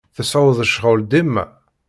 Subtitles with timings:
[0.15, 1.43] Tseɛɛuḍ ccɣel dima?